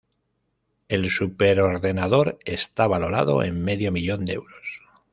[0.89, 4.81] El superordenador está valorado en medio millón de euros.